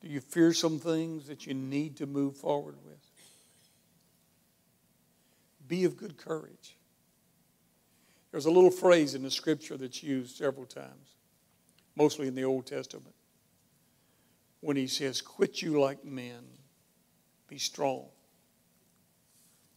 [0.02, 3.00] do you fear some things that you need to move forward with?
[5.68, 6.78] Be of good courage.
[8.32, 11.16] There's a little phrase in the scripture that's used several times,
[11.96, 13.16] mostly in the Old Testament,
[14.66, 16.44] when he says, Quit you like men,
[17.48, 18.08] be strong.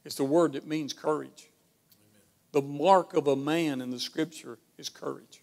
[0.03, 1.51] It's the word that means courage.
[1.93, 2.23] Amen.
[2.53, 5.43] The mark of a man in the scripture is courage.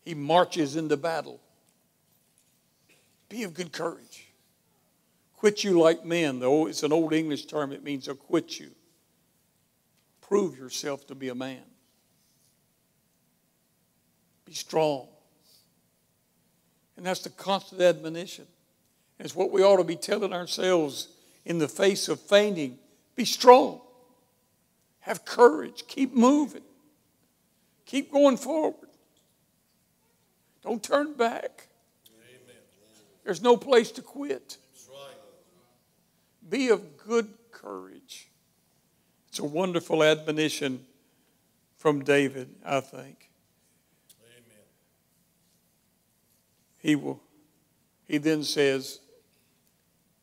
[0.00, 1.42] He marches into battle.
[3.28, 4.28] Be of good courage.
[5.36, 6.38] Quit you like men.
[6.38, 8.70] Though it's an old English term, it means acquit you
[10.22, 11.64] prove yourself to be a man.
[14.44, 15.08] Be strong.
[17.00, 18.46] And that's the constant admonition.
[19.18, 21.08] It's what we ought to be telling ourselves
[21.46, 22.78] in the face of fainting.
[23.16, 23.80] Be strong.
[24.98, 25.84] Have courage.
[25.88, 26.60] Keep moving.
[27.86, 28.90] Keep going forward.
[30.60, 31.68] Don't turn back.
[32.18, 32.60] Amen.
[33.24, 34.58] There's no place to quit.
[34.90, 35.16] Right.
[36.50, 38.28] Be of good courage.
[39.28, 40.84] It's a wonderful admonition
[41.78, 43.29] from David, I think.
[46.80, 47.22] He will
[48.10, 48.98] he then says,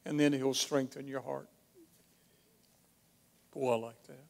[0.03, 1.47] and then he'll strengthen your heart.
[3.53, 4.25] Boy, I like that.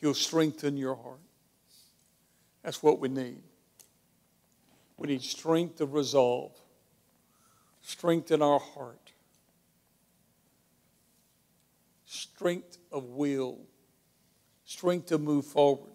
[0.00, 1.20] He'll strengthen your heart.
[2.62, 3.42] That's what we need.
[4.96, 6.52] We need strength of resolve,
[7.82, 9.12] strength in our heart,
[12.06, 13.58] strength of will,
[14.64, 15.92] strength to move forward.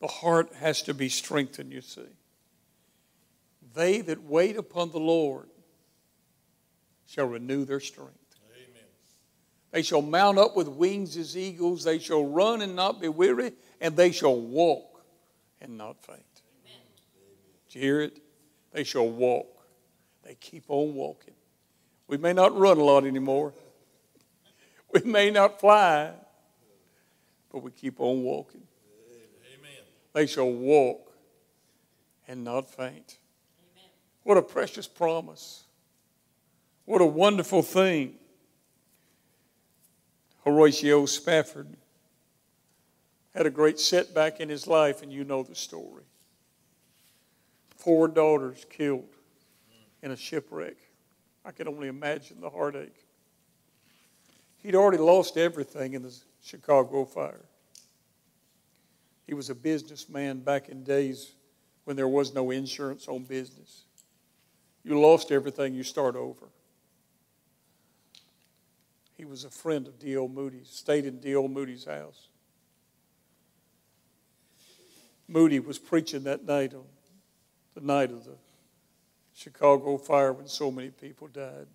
[0.00, 2.02] The heart has to be strengthened, you see.
[3.74, 5.48] They that wait upon the Lord
[7.06, 8.38] shall renew their strength.
[8.54, 8.88] Amen.
[9.72, 11.84] They shall mount up with wings as eagles.
[11.84, 15.04] They shall run and not be weary, and they shall walk
[15.60, 16.20] and not faint.
[16.64, 16.80] Amen.
[17.68, 18.20] Did you hear it?
[18.72, 19.66] They shall walk.
[20.22, 21.34] They keep on walking.
[22.06, 23.52] We may not run a lot anymore,
[24.92, 26.12] We may not fly,
[27.50, 28.62] but we keep on walking.
[29.52, 29.82] Amen.
[30.12, 31.12] They shall walk
[32.28, 33.18] and not faint.
[34.24, 35.64] What a precious promise.
[36.86, 38.14] What a wonderful thing.
[40.44, 41.68] Horatio Spafford
[43.34, 46.04] had a great setback in his life, and you know the story.
[47.76, 49.08] Four daughters killed
[50.02, 50.76] in a shipwreck.
[51.44, 53.04] I can only imagine the heartache.
[54.62, 57.44] He'd already lost everything in the Chicago fire.
[59.26, 61.32] He was a businessman back in days
[61.84, 63.83] when there was no insurance on business.
[64.84, 66.46] You lost everything, you start over.
[69.16, 70.28] He was a friend of D.L.
[70.28, 71.48] Moody's, stayed in D.L.
[71.48, 72.28] Moody's house.
[75.26, 76.84] Moody was preaching that night on
[77.74, 78.36] the night of the
[79.34, 81.66] Chicago fire when so many people died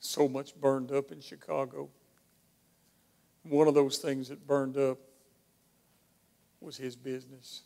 [0.00, 1.88] so much burned up in Chicago.
[3.42, 4.98] One of those things that burned up
[6.60, 7.62] was his business.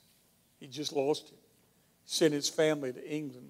[0.58, 1.38] He just lost it.
[2.04, 3.48] Sent his family to England.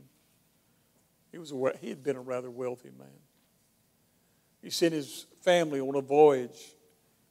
[1.34, 3.08] He, was a, he had been a rather wealthy man.
[4.62, 6.76] He sent his family on a voyage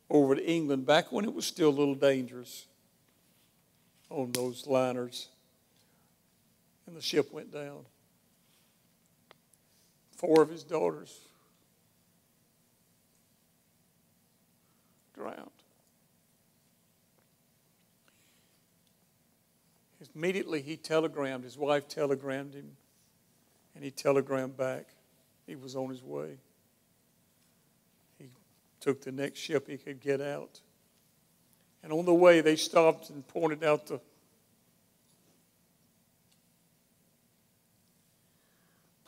[0.09, 2.65] over to England back when it was still a little dangerous
[4.09, 5.29] on those liners.
[6.85, 7.85] And the ship went down.
[10.17, 11.17] Four of his daughters
[15.15, 15.49] drowned.
[20.13, 22.75] Immediately he telegrammed, his wife telegrammed him,
[23.75, 24.87] and he telegrammed back.
[25.47, 26.37] He was on his way.
[28.17, 28.29] He
[28.79, 30.61] took the next ship he could get out.
[31.83, 33.99] And on the way, they stopped and pointed out the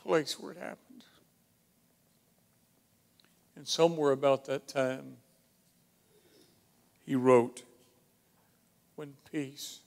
[0.02, 1.04] place where it happened.
[3.56, 5.16] And somewhere about that time,
[7.06, 7.62] he wrote,
[8.96, 9.80] When peace,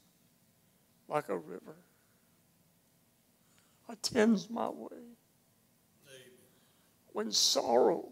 [1.08, 1.76] like a river,
[3.90, 4.98] attends my way,
[7.12, 8.08] when sorrow,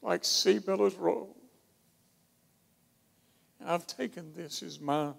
[0.00, 1.36] like sea billows roll,
[3.60, 5.12] and I've taken this as my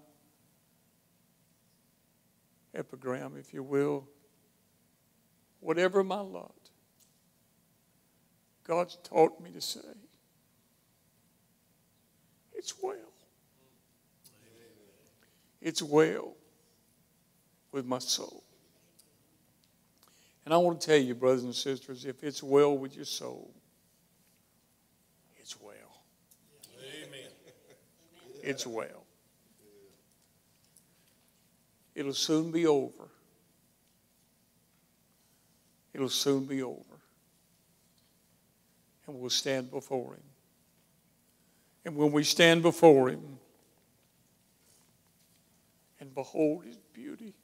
[2.74, 4.08] epigram, if you will.
[5.60, 6.54] Whatever my lot,
[8.64, 9.80] God's taught me to say,
[12.54, 12.94] it's well.
[15.60, 16.34] It's well
[17.72, 18.45] with my soul.
[20.46, 23.52] And I want to tell you, brothers and sisters, if it's well with your soul,
[25.36, 26.04] it's well.
[26.78, 27.30] Amen.
[28.44, 29.04] It's well.
[31.96, 33.08] It'll soon be over.
[35.92, 36.78] It'll soon be over.
[39.08, 40.22] And we'll stand before Him.
[41.84, 43.40] And when we stand before Him
[45.98, 47.34] and behold His beauty,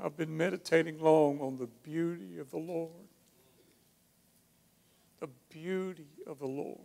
[0.00, 2.90] I've been meditating long on the beauty of the Lord.
[5.20, 6.80] The beauty of the Lord.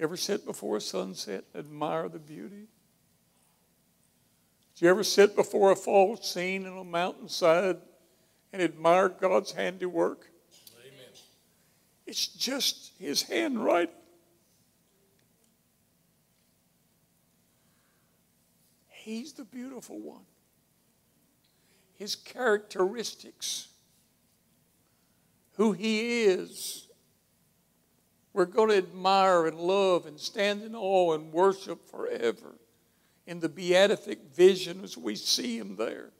[0.00, 2.66] Ever sit before a sunset and admire the beauty?
[4.74, 7.76] Did you ever sit before a fall scene in a mountainside
[8.52, 10.28] and admire God's handiwork?
[10.80, 11.12] Amen.
[12.06, 13.94] It's just his handwriting.
[18.88, 20.22] He's the beautiful one.
[22.04, 23.68] His characteristics,
[25.54, 26.86] who he is,
[28.34, 32.56] we're going to admire and love and stand in awe and worship forever
[33.26, 36.10] in the beatific vision as we see him there.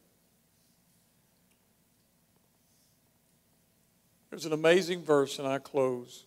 [4.30, 6.24] There's an amazing verse, and I close,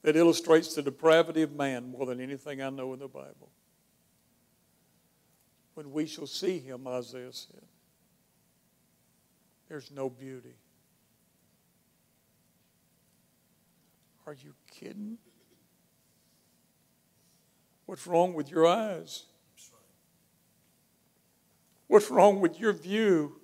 [0.00, 3.50] that illustrates the depravity of man more than anything I know in the Bible.
[5.74, 7.62] When we shall see him, Isaiah said,
[9.68, 10.54] there's no beauty.
[14.26, 15.18] Are you kidding?
[17.86, 19.24] What's wrong with your eyes?
[21.88, 23.40] What's wrong with your view?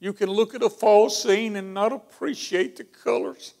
[0.00, 3.54] You can look at a fall scene and not appreciate the colors.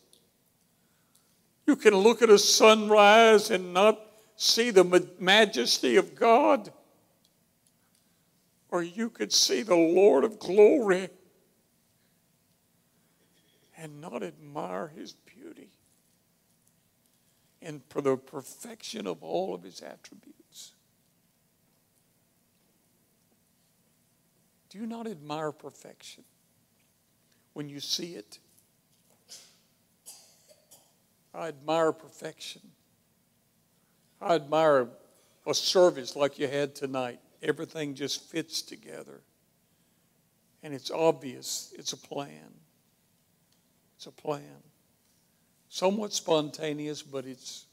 [1.66, 4.00] You can look at a sunrise and not
[4.36, 6.72] see the majesty of God.
[8.76, 11.08] Or you could see the Lord of glory
[13.74, 15.70] and not admire his beauty
[17.62, 20.74] and for the perfection of all of his attributes.
[24.68, 26.24] Do you not admire perfection
[27.54, 28.40] when you see it?
[31.32, 32.60] I admire perfection.
[34.20, 34.88] I admire
[35.46, 37.20] a service like you had tonight.
[37.46, 39.20] Everything just fits together.
[40.64, 42.52] And it's obvious it's a plan.
[43.96, 44.62] It's a plan.
[45.68, 47.66] Somewhat spontaneous, but it's,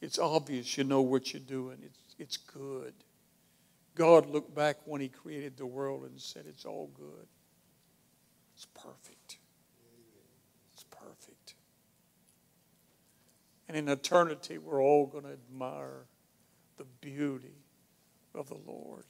[0.00, 1.78] it's obvious you know what you're doing.
[1.84, 2.92] It's, it's good.
[3.94, 7.28] God looked back when He created the world and said, It's all good.
[8.56, 9.38] It's perfect.
[10.72, 11.54] It's perfect.
[13.68, 16.06] And in eternity, we're all going to admire
[16.78, 17.61] the beauty
[18.34, 19.04] of the Lord.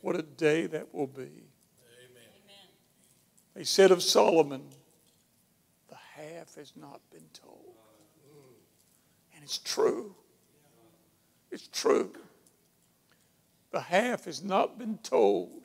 [0.00, 1.22] What a day that will be.
[1.22, 2.68] Amen.
[3.54, 4.62] They said of Solomon,
[5.88, 7.74] the half has not been told.
[9.34, 10.14] And it's true.
[11.50, 12.12] It's true.
[13.70, 15.62] The half has not been told.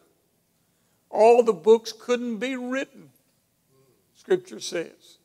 [1.10, 3.10] All the books couldn't be written,
[4.16, 5.18] Scripture says.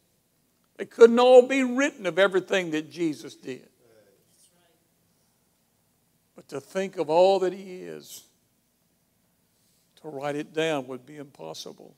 [0.77, 3.69] They couldn't all be written of everything that Jesus did.
[6.35, 8.25] But to think of all that He is,
[10.03, 11.95] to write it down would be impossible.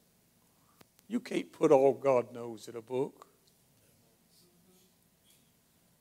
[1.09, 3.27] You can't put all God knows in a book.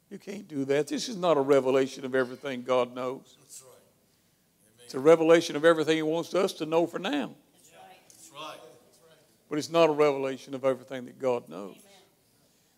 [0.10, 0.88] You can't do that.
[0.88, 3.36] This is not a revelation of everything God knows.
[3.40, 4.84] That's right.
[4.84, 7.34] It's a revelation of everything He wants us to know for now.
[7.54, 7.98] That's right.
[8.08, 9.18] That's right.
[9.50, 11.76] But it's not a revelation of everything that God knows.
[11.78, 11.82] Amen.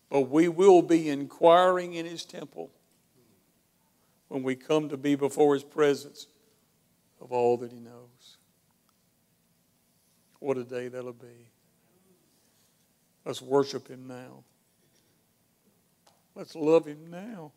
[0.10, 2.72] But we will be inquiring in His temple
[4.28, 6.28] when we come to be before His presence
[7.22, 8.38] of all that He knows.
[10.40, 11.50] What a day that'll be.
[13.26, 14.44] Let's worship Him now.
[16.36, 17.52] Let's love Him now.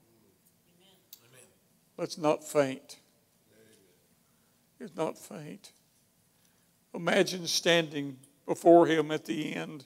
[1.22, 1.48] Amen.
[1.96, 2.96] Let's not faint.
[4.78, 5.72] Let's not faint.
[6.94, 8.16] Imagine standing
[8.46, 9.84] before Him at the end,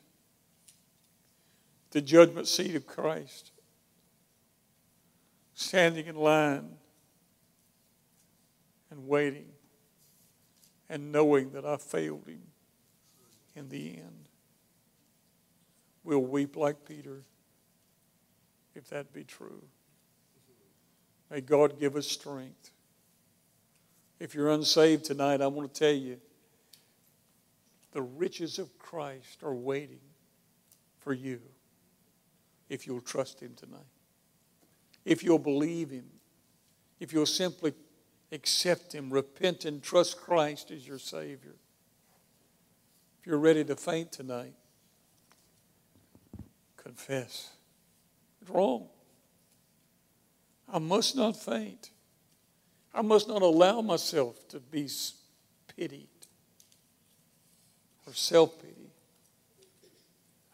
[1.90, 3.50] the judgment seat of Christ
[5.54, 6.68] standing in line
[8.90, 9.46] and waiting
[10.88, 12.42] and knowing that I failed him
[13.54, 14.28] in the end.
[16.02, 17.22] We'll weep like Peter
[18.74, 19.62] if that be true.
[21.30, 22.70] May God give us strength.
[24.20, 26.18] If you're unsaved tonight, I want to tell you
[27.92, 30.00] the riches of Christ are waiting
[30.98, 31.40] for you
[32.68, 33.93] if you'll trust Him tonight
[35.04, 36.06] if you'll believe Him,
[37.00, 37.72] if you'll simply
[38.32, 41.54] accept Him, repent, and trust Christ as your Savior.
[43.20, 44.54] If you're ready to faint tonight,
[46.76, 47.50] confess.
[48.40, 48.88] It's wrong.
[50.72, 51.90] I must not faint.
[52.94, 54.88] I must not allow myself to be
[55.76, 56.08] pitied
[58.06, 58.90] or self pity.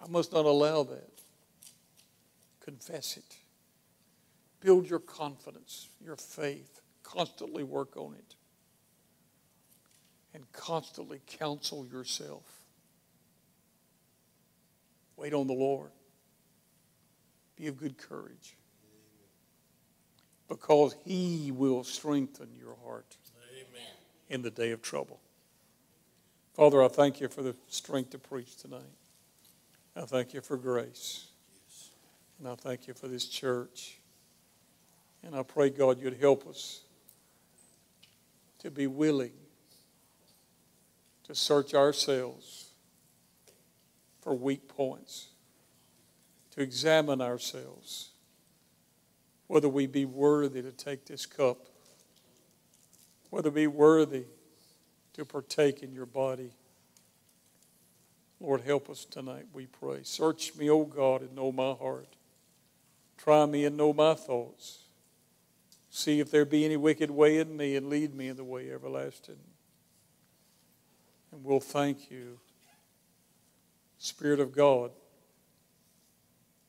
[0.02, 1.10] I must not allow that.
[2.60, 3.36] Confess it.
[4.60, 6.80] Build your confidence, your faith.
[7.02, 8.34] Constantly work on it.
[10.34, 12.44] And constantly counsel yourself.
[15.16, 15.90] Wait on the Lord.
[17.56, 18.56] Be of good courage.
[20.48, 23.16] Because He will strengthen your heart
[23.52, 23.88] Amen.
[24.28, 25.20] in the day of trouble.
[26.54, 28.80] Father, I thank you for the strength to preach tonight.
[29.96, 31.26] I thank you for grace.
[32.38, 33.99] And I thank you for this church.
[35.22, 36.80] And I pray, God, you'd help us
[38.60, 39.32] to be willing
[41.24, 42.70] to search ourselves
[44.20, 45.28] for weak points,
[46.52, 48.10] to examine ourselves,
[49.46, 51.68] whether we be worthy to take this cup,
[53.30, 54.24] whether we be worthy
[55.14, 56.50] to partake in your body.
[58.40, 60.00] Lord, help us tonight, we pray.
[60.02, 62.16] Search me, O God, and know my heart.
[63.18, 64.84] Try me and know my thoughts.
[65.90, 68.70] See if there be any wicked way in me and lead me in the way
[68.70, 69.38] everlasting.
[71.32, 72.38] And we'll thank you,
[73.98, 74.92] Spirit of God,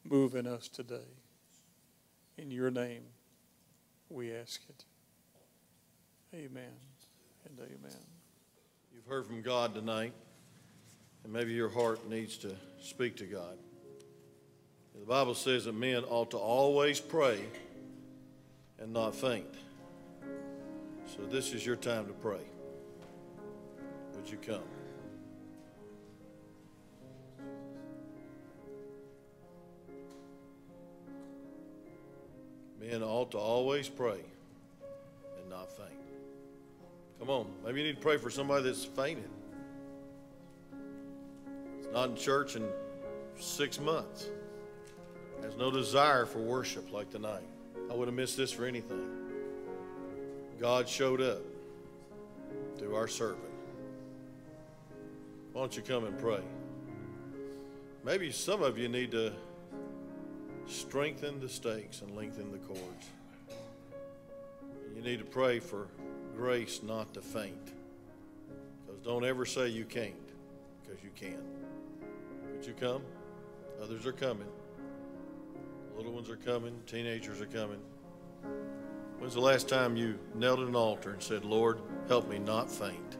[0.03, 1.07] move in us today.
[2.37, 3.03] In your name,
[4.09, 4.85] we ask it.
[6.33, 6.73] Amen
[7.45, 7.97] and amen.
[8.93, 10.13] You've heard from God tonight,
[11.23, 13.57] and maybe your heart needs to speak to God.
[14.99, 17.39] The Bible says that men ought to always pray
[18.81, 19.45] and not faint.
[21.05, 22.41] So this is your time to pray.
[24.15, 24.61] Would you come?
[32.79, 34.19] Men ought to always pray
[35.39, 35.89] and not faint.
[37.19, 37.47] Come on.
[37.63, 39.29] Maybe you need to pray for somebody that's fainted.
[41.93, 42.67] not in church in
[43.37, 44.29] six months,
[45.43, 47.43] has no desire for worship like tonight.
[47.91, 49.05] I would have missed this for anything.
[50.61, 51.41] God showed up
[52.77, 53.43] through our servant.
[55.51, 56.39] Why don't you come and pray?
[58.05, 59.33] Maybe some of you need to
[60.67, 63.09] strengthen the stakes and lengthen the cords.
[64.95, 65.89] You need to pray for
[66.37, 67.73] grace not to faint.
[68.85, 70.13] Because don't ever say you can't,
[70.81, 71.43] because you can.
[72.55, 73.01] Would you come?
[73.83, 74.47] Others are coming.
[75.95, 76.79] Little ones are coming.
[76.87, 77.79] Teenagers are coming.
[79.19, 82.71] When's the last time you knelt at an altar and said, Lord, help me not
[82.71, 83.17] faint?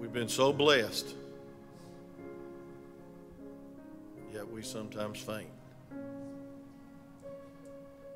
[0.00, 1.14] We've been so blessed,
[4.34, 5.50] yet we sometimes faint.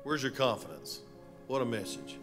[0.03, 1.01] Where's your confidence?
[1.47, 2.17] What a message.